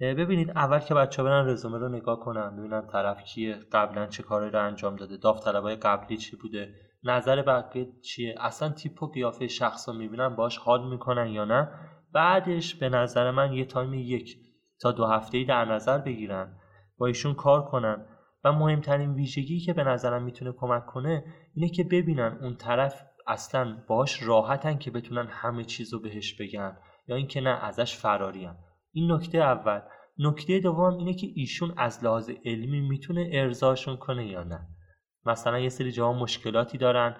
ببینید 0.00 0.50
اول 0.50 0.78
که 0.78 0.94
بچه 0.94 1.22
برن 1.22 1.46
رزومه 1.46 1.78
رو 1.78 1.88
نگاه 1.88 2.20
کنن 2.20 2.56
ببینن 2.56 2.86
طرف 2.86 3.22
کیه 3.22 3.54
قبلا 3.72 4.06
چه 4.06 4.22
کاری 4.22 4.50
رو 4.50 4.66
انجام 4.66 4.96
داده 4.96 5.16
داوطلبای 5.16 5.76
قبلی 5.76 6.16
چی 6.16 6.36
بوده 6.36 6.74
نظر 7.04 7.42
بقیه 7.42 7.88
چیه 8.02 8.34
اصلا 8.40 8.68
تیپ 8.68 9.02
و 9.02 9.06
قیافه 9.06 9.48
شخص 9.48 9.88
رو 9.88 9.94
می‌بینن 9.94 10.36
باش 10.36 10.56
حال 10.56 10.88
می‌کنن 10.88 11.26
یا 11.26 11.44
نه. 11.44 11.68
بعدش 12.12 12.74
به 12.74 12.88
نظر 12.88 13.30
من 13.30 13.52
یه 13.52 13.64
تایم 13.64 13.94
یک 13.94 14.45
تا 14.80 14.92
دو 14.92 15.06
هفته 15.06 15.44
در 15.44 15.64
نظر 15.64 15.98
بگیرن 15.98 16.58
با 16.98 17.06
ایشون 17.06 17.34
کار 17.34 17.64
کنن. 17.64 18.06
و 18.44 18.52
مهمترین 18.52 19.14
ویژگی 19.14 19.60
که 19.60 19.72
به 19.72 19.84
نظرم 19.84 20.22
می‌تونه 20.22 20.52
کمک 20.52 20.86
کنه 20.86 21.24
اینه 21.54 21.68
که 21.68 21.84
ببینن 21.84 22.38
اون 22.42 22.56
طرف 22.56 23.02
اصلا 23.26 23.76
باش 23.88 24.22
راحتن 24.22 24.78
که 24.78 24.90
بتونن 24.90 25.26
همه 25.30 25.64
چیز 25.64 25.92
رو 25.94 26.00
بهش 26.00 26.34
بگن 26.40 26.76
یا 27.08 27.16
اینکه 27.16 27.40
نه 27.40 27.64
ازش 27.64 27.96
فراریم 27.96 28.54
این 28.92 29.12
نکته 29.12 29.38
اول. 29.38 29.80
نکته 30.18 30.60
دوم 30.60 30.96
اینه 30.96 31.14
که 31.14 31.26
ایشون 31.34 31.74
از 31.76 32.04
لحاظ 32.04 32.30
علمی 32.44 32.80
می‌تونه 32.80 33.30
ارزاشون 33.32 33.96
کنه 33.96 34.26
یا 34.26 34.44
نه. 34.44 34.60
مثلا 35.26 35.58
یه 35.58 35.68
سری 35.68 35.92
جاها 35.92 36.12
مشکلاتی 36.12 36.78
دارن 36.78 37.16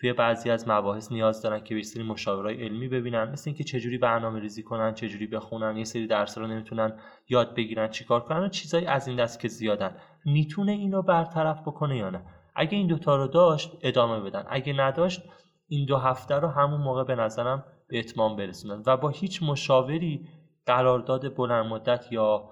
توی 0.00 0.12
بعضی 0.12 0.50
از 0.50 0.68
مباحث 0.68 1.12
نیاز 1.12 1.42
دارن 1.42 1.60
که 1.64 1.74
به 1.74 1.82
سری 1.82 2.02
مشاورای 2.02 2.64
علمی 2.64 2.88
ببینن 2.88 3.30
مثل 3.30 3.50
اینکه 3.50 3.64
چجوری 3.64 3.98
برنامه 3.98 4.40
ریزی 4.40 4.62
کنن 4.62 4.94
چجوری 4.94 5.26
بخونن 5.26 5.76
یه 5.76 5.84
سری 5.84 6.06
درس 6.06 6.38
رو 6.38 6.46
نمی‌تونن 6.46 7.00
یاد 7.28 7.54
بگیرن 7.54 7.88
چیکار 7.88 8.20
کنن 8.20 8.40
و 8.40 8.48
چیزایی 8.48 8.86
از 8.86 9.08
این 9.08 9.16
دست 9.16 9.40
که 9.40 9.48
زیادن. 9.48 9.96
می‌تونه 10.24 10.72
اینو 10.72 11.02
برطرف 11.02 11.60
بکنه 11.60 11.96
یا 11.96 12.10
نه؟ 12.10 12.24
اگه 12.54 12.78
این 12.78 12.86
دوتا 12.86 13.16
رو 13.16 13.28
داشت 13.28 13.70
ادامه 13.82 14.20
بدن. 14.20 14.44
اگه 14.48 14.72
نداشت 14.72 15.22
این 15.68 15.86
دو 15.86 15.96
هفته 15.96 16.34
رو 16.34 16.48
همون 16.48 16.80
موقع 16.80 17.04
به 17.04 17.14
نظرم 17.14 17.64
به 17.88 17.98
اتمام 17.98 18.36
برسونن. 18.36 18.82
و 18.86 18.96
با 18.96 19.08
هیچ 19.08 19.42
مشاوری 19.42 20.28
قرارداد 20.66 21.36
بلند 21.36 21.66
مدت 21.66 22.12
یا 22.12 22.50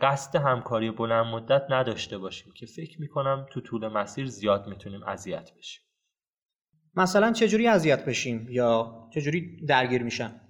قصد 0.00 0.36
همکاری 0.36 0.90
بلند 0.90 1.26
مدت 1.26 1.62
نداشته 1.70 2.18
باشیم 2.18 2.52
که 2.56 2.66
فکر 2.66 3.00
می‌کنم 3.00 3.46
تو 3.50 3.60
طول 3.60 3.88
مسیر 3.88 4.26
زیاد 4.26 4.66
می‌تونیم 4.66 5.02
اذیت 5.02 5.50
بشیم. 5.58 5.82
مثلا 6.96 7.32
چجوری 7.32 7.68
اذیت 7.68 8.04
بشیم 8.04 8.46
یا 8.50 8.94
چجوری 9.14 9.66
درگیر 9.66 10.02
میشن؟ 10.02 10.40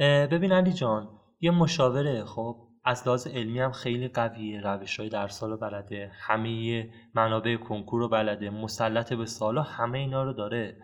ببین 0.00 0.52
علی 0.52 0.72
جان 0.72 1.08
یه 1.40 1.50
مشاوره 1.50 2.24
خب؟ 2.24 2.56
از 2.84 3.06
لحاظ 3.06 3.26
علمی 3.26 3.60
هم 3.60 3.72
خیلی 3.72 4.08
قویه 4.08 4.60
روش 4.60 5.00
های 5.00 5.08
در 5.08 5.28
سال 5.28 5.56
بلده. 5.56 6.10
همه 6.14 6.88
منابع 7.14 7.56
کنکور 7.56 8.00
رو 8.00 8.08
بلده. 8.08 8.50
مسلط 8.50 9.12
به 9.12 9.26
سالا 9.26 9.62
همه 9.62 9.98
اینا 9.98 10.24
رو 10.24 10.32
داره. 10.32 10.76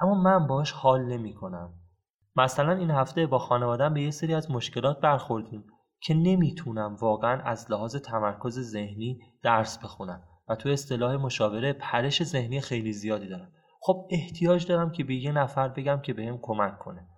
اما 0.00 0.14
من 0.14 0.46
باش 0.46 0.72
حال 0.72 1.04
نمی 1.04 1.34
کنم 1.34 1.74
مثلا 2.36 2.72
این 2.72 2.90
هفته 2.90 3.26
با 3.26 3.38
خانوادم 3.38 3.94
به 3.94 4.02
یه 4.02 4.10
سری 4.10 4.34
از 4.34 4.50
مشکلات 4.50 5.00
برخوردیم 5.00 5.64
که 6.00 6.14
نمی‌تونم 6.14 6.94
واقعا 6.94 7.42
از 7.42 7.70
لحاظ 7.70 7.96
تمرکز 7.96 8.60
ذهنی 8.60 9.20
درس 9.42 9.78
بخونم. 9.78 10.22
و 10.48 10.56
تو 10.56 10.68
اصطلاح 10.68 11.16
مشاوره 11.16 11.72
پرش 11.72 12.22
ذهنی 12.22 12.60
خیلی 12.60 12.92
زیادی 12.92 13.28
دارم. 13.28 13.52
خب 13.84 14.08
احتیاج 14.10 14.66
دارم 14.66 14.92
که 14.92 15.04
به 15.04 15.14
یه 15.14 15.32
نفر 15.32 15.68
بگم 15.68 16.00
که 16.00 16.12
بهم 16.12 16.38
کمک 16.42 16.78
کنه. 16.78 17.08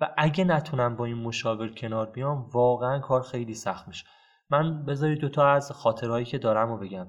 و 0.00 0.14
اگه 0.18 0.44
نتونم 0.44 0.96
با 0.96 1.04
این 1.04 1.16
مشاور 1.16 1.68
کنار 1.68 2.10
بیام 2.10 2.48
واقعا 2.54 2.98
کار 2.98 3.22
خیلی 3.22 3.54
سخت 3.54 3.88
میشه. 3.88 4.04
من 4.50 4.84
بذارید 4.84 5.18
دوتا 5.18 5.48
از 5.48 5.72
خاطرهایی 5.72 6.24
که 6.24 6.38
دارم 6.38 6.68
رو 6.68 6.78
بگم. 6.78 7.06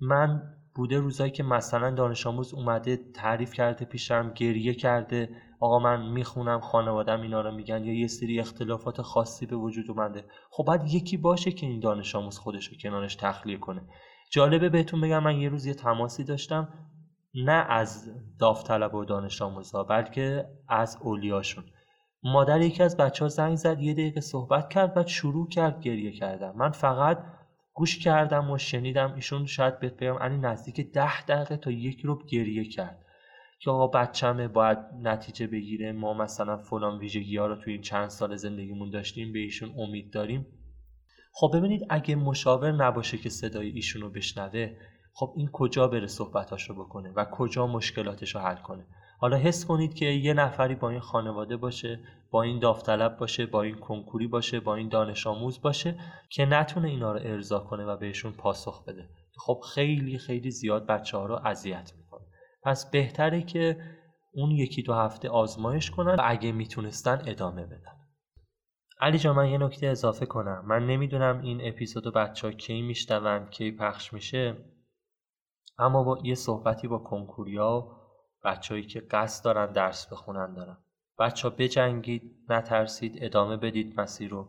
من 0.00 0.42
بوده 0.74 0.98
روزایی 0.98 1.30
که 1.30 1.42
مثلا 1.42 1.90
دانش 1.90 2.26
آموز 2.26 2.54
اومده 2.54 2.96
تعریف 3.14 3.52
کرده 3.52 3.84
پیشم 3.84 4.32
گریه 4.36 4.74
کرده 4.74 5.30
آقا 5.60 5.78
من 5.78 6.10
می‌خونم 6.10 6.60
خانوادم 6.60 7.20
اینا 7.20 7.40
رو 7.40 7.54
میگن 7.54 7.84
یا 7.84 7.92
یه 7.92 8.06
سری 8.06 8.40
اختلافات 8.40 9.02
خاصی 9.02 9.46
به 9.46 9.56
وجود 9.56 9.90
اومده. 9.90 10.24
خب 10.50 10.64
باید 10.64 10.82
یکی 10.84 11.16
باشه 11.16 11.52
که 11.52 11.66
این 11.66 11.80
دانش 11.80 12.14
آموز 12.14 12.38
خودش 12.38 12.66
رو 12.66 12.76
کنارش 12.82 13.16
تخلیه 13.16 13.58
کنه. 13.58 13.82
جالبه 14.30 14.68
بهتون 14.68 15.00
بگم 15.00 15.22
من 15.22 15.36
یه 15.36 15.48
روز 15.48 15.66
یه 15.66 15.74
تماسی 15.74 16.24
داشتم. 16.24 16.87
نه 17.34 17.66
از 17.68 18.10
داوطلب 18.38 18.94
و 18.94 19.04
دانش 19.04 19.42
آموزها 19.42 19.84
بلکه 19.84 20.48
از 20.68 20.98
اولیاشون. 21.02 21.64
مادر 22.22 22.60
یکی 22.60 22.82
از 22.82 22.96
بچه 22.96 23.24
ها 23.24 23.28
زنگ 23.28 23.56
زد 23.56 23.80
یه 23.80 23.92
دقیقه 23.92 24.20
صحبت 24.20 24.68
کرد 24.68 24.96
و 24.96 25.06
شروع 25.06 25.48
کرد 25.48 25.80
گریه 25.80 26.12
کردم 26.12 26.56
من 26.56 26.70
فقط 26.70 27.18
گوش 27.74 27.98
کردم 27.98 28.50
و 28.50 28.58
شنیدم 28.58 29.14
ایشون 29.14 29.46
شاید 29.46 29.80
بهت 29.80 29.96
بگم 29.96 30.18
علی 30.18 30.38
نزدیک 30.38 30.92
ده 30.92 31.22
دقیقه 31.22 31.56
تا 31.56 31.70
یک 31.70 32.00
رو 32.00 32.26
گریه 32.26 32.64
کرد. 32.64 33.04
که 33.60 33.70
آقا 33.70 33.86
بچمه 33.86 34.48
باید 34.48 34.78
نتیجه 35.02 35.46
بگیره. 35.46 35.92
ما 35.92 36.14
مثلا 36.14 36.56
فلان 36.56 36.98
ویژگی 36.98 37.36
ها 37.36 37.46
رو 37.46 37.56
توی 37.56 37.72
این 37.72 37.82
چند 37.82 38.08
سال 38.08 38.36
زندگیمون 38.36 38.90
داشتیم 38.90 39.32
به 39.32 39.38
ایشون 39.38 39.74
امید 39.78 40.12
داریم. 40.12 40.46
خب 41.32 41.50
ببینید 41.54 41.86
اگه 41.90 42.14
مشاور 42.14 42.72
نباشه 42.72 43.18
که 43.18 43.28
صدای 43.28 43.68
ایشون 43.68 44.02
رو 44.02 44.10
بشنوه 44.10 44.76
خب 45.18 45.32
این 45.36 45.48
کجا 45.52 45.88
بره 45.88 46.06
صحبتاش 46.06 46.70
رو 46.70 46.84
بکنه 46.84 47.12
و 47.16 47.24
کجا 47.24 47.66
مشکلاتش 47.66 48.34
رو 48.34 48.40
حل 48.40 48.56
کنه؟ 48.56 48.86
حالا 49.20 49.36
حس 49.36 49.66
کنید 49.66 49.94
که 49.94 50.04
یه 50.04 50.34
نفری 50.34 50.74
با 50.74 50.90
این 50.90 51.00
خانواده 51.00 51.56
باشه 51.56 52.00
با 52.30 52.42
این 52.42 52.58
داوطلب 52.58 53.16
باشه 53.16 53.46
با 53.46 53.62
این 53.62 53.74
کنکوری 53.74 54.26
باشه 54.26 54.60
با 54.60 54.74
این 54.74 54.88
دانش 54.88 55.26
آموز 55.26 55.60
باشه 55.60 55.98
که 56.30 56.44
نتونه 56.44 56.88
اینا 56.88 57.12
رو 57.12 57.20
ارضا 57.22 57.58
کنه 57.58 57.84
و 57.84 57.96
بهشون 57.96 58.32
پاسخ 58.32 58.84
بده. 58.84 59.08
خب 59.38 59.60
خیلی 59.74 60.18
خیلی 60.18 60.50
زیاد 60.50 60.86
بچه 60.86 61.18
ها 61.18 61.26
رو 61.26 61.40
اذیت 61.44 61.92
می‌کنه. 61.98 62.26
پس 62.62 62.90
بهتره 62.90 63.42
که 63.42 63.76
اون 64.32 64.50
یکی 64.50 64.82
دو 64.82 64.94
هفته 64.94 65.28
آزمایش 65.28 65.90
کنن 65.90 66.14
و 66.14 66.22
اگه 66.24 66.52
می‌تونستن 66.52 67.22
ادامه 67.26 67.66
بدن. 67.66 67.96
علی 69.00 69.18
جان 69.18 69.36
من 69.36 69.48
یه 69.48 69.58
نکته 69.58 69.86
اضافه 69.86 70.26
کنم. 70.26 70.64
من 70.66 70.86
نمی‌دونم 70.86 71.40
این 71.40 71.60
اپیزودو 71.62 72.10
بچه 72.10 72.46
ها 72.46 72.52
کی 72.52 72.82
میشنون 72.82 73.46
کی 73.50 73.72
پخش 73.72 74.12
میشه. 74.12 74.56
اما 75.78 76.02
با 76.02 76.18
یه 76.22 76.34
صحبتی 76.34 76.88
با 76.88 76.98
کنکوریا 76.98 77.98
بچههایی 78.44 78.86
که 78.86 79.00
قصد 79.00 79.44
دارن 79.44 79.72
درس 79.72 80.12
بخونن 80.12 80.54
دارم 80.54 80.78
بچه 81.18 81.48
ها 81.48 81.54
بجنگید 81.58 82.22
نترسید 82.48 83.18
ادامه 83.20 83.56
بدید 83.56 84.00
مسیر 84.00 84.30
رو. 84.30 84.48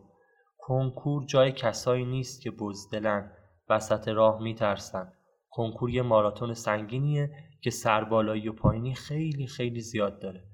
کنکور 0.58 1.24
جای 1.24 1.52
کسایی 1.52 2.04
نیست 2.04 2.42
که 2.42 2.50
بزدلن 2.50 3.32
وسط 3.68 4.08
راه 4.08 4.42
میترسن. 4.42 5.12
کنکور 5.50 5.90
یه 5.90 6.02
ماراتون 6.02 6.54
سنگینیه 6.54 7.30
که 7.60 7.70
سربالایی 7.70 8.48
و 8.48 8.52
پایینی 8.52 8.94
خیلی 8.94 9.46
خیلی 9.46 9.80
زیاد 9.80 10.22
داره. 10.22 10.44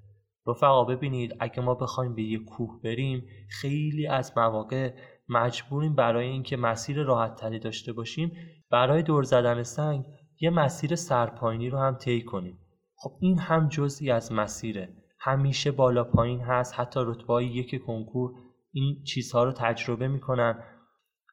رفقا 0.47 0.85
ببینید 0.85 1.37
اگه 1.41 1.61
ما 1.61 1.75
بخوایم 1.75 2.15
به 2.15 2.23
یه 2.23 2.39
کوه 2.39 2.81
بریم 2.85 3.27
خیلی 3.61 4.07
از 4.07 4.33
مواقع 4.37 4.95
مجبوریم 5.29 5.95
برای 5.95 6.27
اینکه 6.27 6.57
مسیر 6.57 7.03
راحت 7.03 7.35
تری 7.35 7.59
داشته 7.59 7.93
باشیم 7.93 8.33
برای 8.71 9.03
دور 9.03 9.23
زدن 9.23 9.63
سنگ 9.63 10.05
یه 10.41 10.51
مسیر 10.51 10.95
سرپایینی 10.95 11.71
رو 11.71 11.79
هم 11.79 11.95
طی 11.95 12.23
کنیم. 12.23 12.59
خب 12.97 13.13
این 13.21 13.39
هم 13.39 13.69
جزئی 13.69 14.11
از 14.11 14.33
مسیره. 14.33 14.89
همیشه 15.21 15.71
بالا 15.71 16.05
پایین 16.05 16.41
هست. 16.41 16.81
حتی 16.81 17.01
رتبه 17.03 17.45
یک 17.45 17.83
کنکور 17.83 18.31
این 18.73 19.03
چیزها 19.05 19.45
رو 19.45 19.53
تجربه 19.53 20.09
می‌کنن. 20.09 20.65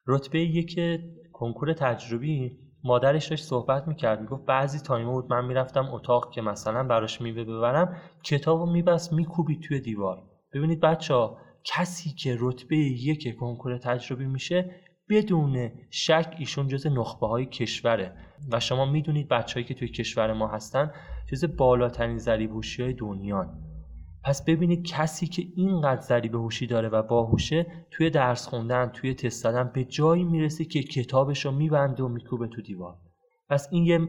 رتبه 0.06 0.40
یک 0.40 0.80
کنکور 1.32 1.72
تجربی 1.72 2.58
مادرش 2.84 3.28
داشت 3.28 3.44
صحبت 3.44 3.88
می‌کرد. 3.88 4.20
می‌گفت 4.20 4.46
بعضی 4.46 4.78
تایمه 4.78 5.10
بود 5.10 5.30
من 5.30 5.44
می‌رفتم 5.44 5.88
اتاق 5.92 6.30
که 6.32 6.40
مثلا 6.40 6.82
براش 6.82 7.20
میوه 7.20 7.44
ببرم 7.44 7.96
کتاب 8.24 8.58
رو 8.58 8.72
میبست 8.72 9.12
میکوبید 9.12 9.60
توی 9.60 9.80
دیوار. 9.80 10.22
ببینید 10.54 10.80
بچه 10.80 11.14
ها 11.14 11.38
کسی 11.64 12.10
که 12.10 12.36
رتبه 12.40 12.76
یک 12.76 13.36
کنکور 13.36 13.78
تجربی 13.78 14.26
میشه 14.26 14.70
بدون 15.08 15.70
شک 15.90 16.34
ایشون 16.38 16.68
جز 16.68 16.86
نخبه 16.86 17.26
های 17.26 17.46
کشوره 17.46 18.16
و 18.52 18.60
شما 18.60 18.84
می‌دونید 18.84 19.28
بچههایی 19.28 19.66
که 19.66 19.74
توی 19.74 19.88
کشور 19.88 20.32
ما 20.32 20.48
هستن 20.48 20.90
جز 21.32 21.56
بالاترین 21.56 22.18
ذریب 22.18 22.50
های 22.78 22.92
دنیان. 22.92 23.62
پس 24.24 24.44
ببینید 24.44 24.86
کسی 24.86 25.26
که 25.26 25.42
اینقدر 25.56 26.00
ذریب 26.00 26.34
هوشی 26.34 26.66
داره 26.66 26.88
و 26.88 27.02
باهوشه 27.02 27.66
توی 27.90 28.10
درس 28.10 28.46
خوندن 28.46 28.86
توی 28.86 29.14
تست 29.14 29.44
دادن 29.44 29.70
به 29.74 29.84
جایی 29.84 30.24
می‌رسه 30.24 30.64
که 30.64 30.82
کتابش 30.82 31.44
رو 31.44 31.52
میبنده 31.52 32.02
و 32.02 32.08
میکوبه 32.08 32.48
تو 32.48 32.62
دیوار. 32.62 32.96
پس 33.48 33.68
این 33.70 33.84
یه 33.84 34.00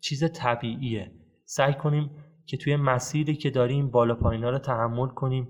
چیز 0.00 0.32
طبیعیه. 0.32 1.12
سعی 1.44 1.74
کنیم 1.74 2.10
که 2.46 2.56
توی 2.56 2.76
مسیری 2.76 3.36
که 3.36 3.50
داریم 3.50 3.90
بالا 3.90 4.14
پایینا 4.14 4.50
رو 4.50 4.58
تحمل 4.58 5.08
کنیم 5.08 5.48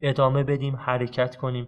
ادامه 0.00 0.44
بدیم 0.44 0.76
حرکت 0.76 1.36
کنیم. 1.36 1.66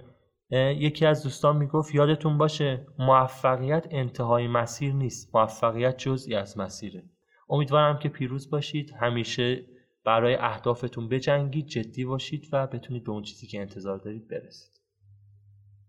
یکی 0.50 1.07
از 1.07 1.23
دوستان 1.23 1.57
می‌گفت 1.57 1.95
یادتون 1.95 2.38
باشه 2.38 2.87
موفقیت 2.99 3.87
انتهای 3.91 4.49
مسیر 4.49 4.95
نیست. 4.95 5.35
موفقیت 5.35 5.97
جزئی 5.99 6.35
از 6.35 6.59
مسیره. 6.59 7.05
امیدوارم 7.50 7.99
که 7.99 8.09
پیروز 8.09 8.50
باشید. 8.50 8.95
همیشه 9.00 9.65
برای 10.05 10.35
اهدافتون 10.35 11.09
بجنگید 11.09 11.67
جدی 11.67 12.05
باشید 12.05 12.49
و 12.53 12.67
بتونید 12.67 13.05
به 13.05 13.11
اون 13.11 13.23
چیزی 13.23 13.47
که 13.47 13.61
انتظار 13.61 13.99
دارید 13.99 14.29
برسید. 14.29 14.81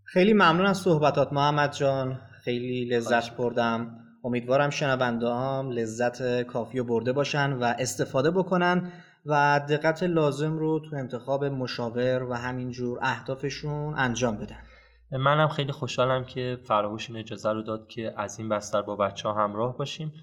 خیلی 0.04 0.34
ممنون 0.34 0.66
از 0.66 0.78
صحبتات 0.78 1.34
محمد 1.34 1.74
جان. 1.74 2.22
خیلی 2.44 2.86
لذت 2.86 3.38
بردم. 3.38 4.00
امیدوارم 4.24 4.70
شنونده 4.70 5.30
هم 5.30 5.70
لذت 5.72 6.44
کافی 6.44 6.80
و 6.80 6.84
برده 6.84 7.14
باشن 7.14 7.54
و 7.54 7.64
استفاده 7.64 8.32
بکنن. 8.32 8.92
و 9.28 9.60
دقت 9.70 10.04
لازم 10.04 10.58
رو 10.58 10.80
تو 10.80 10.96
انتخاب 10.96 11.46
مشاور 11.46 12.24
و 12.24 12.34
همینجور 12.34 13.00
اهدافشون 13.02 14.00
انجام 14.00 14.38
بدن. 14.38 14.64
منم 15.12 15.48
خیلی 15.48 15.72
خوشحالم 15.72 16.26
که 16.26 16.58
فراهوش 16.64 17.10
این 17.10 17.20
اجازه 17.20 17.52
رو 17.52 17.62
داد 17.62 17.88
که 17.88 18.14
از 18.18 18.40
این 18.40 18.50
بستر 18.50 18.82
با 18.82 18.96
بچه 18.96 19.30
ها 19.30 19.44
همراه 19.44 19.78
باشیم. 19.78 20.14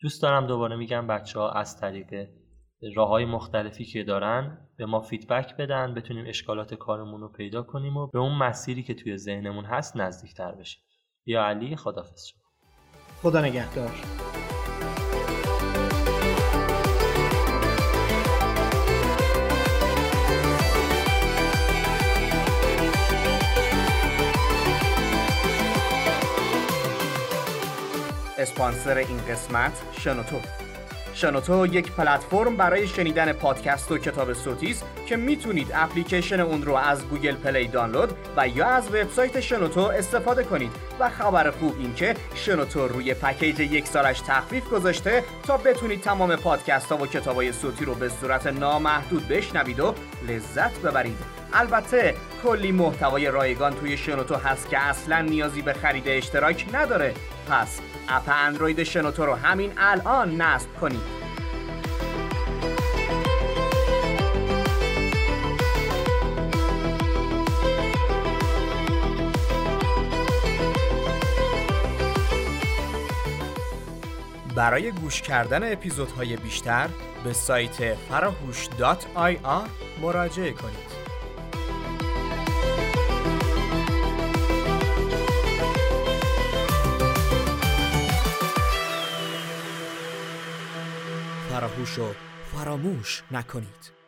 دوست 0.00 0.22
دارم 0.22 0.46
دوباره 0.46 0.76
میگم 0.76 1.06
بچه 1.06 1.38
ها 1.38 1.50
از 1.50 1.80
طریق 1.80 2.28
راه 2.96 3.08
های 3.08 3.24
مختلفی 3.24 3.84
که 3.84 4.04
دارن 4.04 4.68
به 4.76 4.86
ما 4.86 5.00
فیدبک 5.00 5.56
بدن 5.56 5.94
بتونیم 5.94 6.24
اشکالات 6.28 6.74
کارمون 6.74 7.20
رو 7.20 7.28
پیدا 7.32 7.62
کنیم 7.62 7.96
و 7.96 8.06
به 8.06 8.18
اون 8.18 8.38
مسیری 8.38 8.82
که 8.82 8.94
توی 8.94 9.16
ذهنمون 9.16 9.64
هست 9.64 9.96
نزدیکتر 9.96 10.52
بشیم. 10.52 10.82
یا 11.26 11.44
علی 11.44 11.76
خدافظ 11.76 12.32
خدا 13.22 13.40
نگهدار. 13.40 14.41
اسپانسر 28.42 28.96
این 28.96 29.18
قسمت 29.28 29.72
شنوتو. 30.00 30.36
شنوتو 31.14 31.66
یک 31.66 31.92
پلتفرم 31.92 32.56
برای 32.56 32.86
شنیدن 32.86 33.32
پادکست 33.32 33.92
و 33.92 33.98
کتاب 33.98 34.32
صوتی 34.32 34.70
است 34.70 34.84
که 35.12 35.18
می‌تونید 35.18 35.70
اپلیکیشن 35.74 36.40
اون 36.40 36.62
رو 36.62 36.74
از 36.74 37.08
گوگل 37.08 37.34
پلی 37.34 37.68
دانلود 37.68 38.10
و 38.36 38.48
یا 38.48 38.66
از 38.66 38.88
وبسایت 38.88 39.40
شنوتو 39.40 39.80
استفاده 39.80 40.44
کنید 40.44 40.72
و 41.00 41.08
خبر 41.10 41.50
خوب 41.50 41.74
این 41.78 41.94
که 41.94 42.14
شنوتو 42.34 42.88
روی 42.88 43.14
پکیج 43.14 43.60
یک 43.60 43.86
سالش 43.86 44.20
تخفیف 44.20 44.68
گذاشته 44.68 45.24
تا 45.46 45.56
بتونید 45.56 46.00
تمام 46.00 46.36
پادکست 46.36 46.92
ها 46.92 46.98
و 46.98 47.06
کتاب 47.06 47.36
های 47.36 47.52
صوتی 47.52 47.84
رو 47.84 47.94
به 47.94 48.08
صورت 48.08 48.46
نامحدود 48.46 49.28
بشنوید 49.28 49.80
و 49.80 49.94
لذت 50.28 50.78
ببرید. 50.82 51.18
البته 51.52 52.14
کلی 52.42 52.72
محتوای 52.72 53.26
رایگان 53.26 53.74
توی 53.74 53.96
شنوتو 53.96 54.34
هست 54.34 54.70
که 54.70 54.78
اصلا 54.78 55.20
نیازی 55.20 55.62
به 55.62 55.72
خرید 55.72 56.04
اشتراک 56.06 56.66
نداره. 56.72 57.14
پس 57.50 57.80
اپ 58.08 58.28
اندروید 58.28 58.82
شنوتو 58.82 59.26
رو 59.26 59.34
همین 59.34 59.72
الان 59.76 60.40
نصب 60.40 60.68
کنید. 60.80 61.21
برای 74.54 74.90
گوش 74.90 75.22
کردن 75.22 75.72
اپیزودهای 75.72 76.36
بیشتر 76.36 76.88
به 77.24 77.32
سایت 77.32 77.94
فراهوش 77.94 78.68
مراجعه 80.00 80.52
کنید. 80.52 80.92
فراموش 91.50 91.98
و 91.98 92.14
فراموش 92.52 93.22
نکنید 93.30 94.01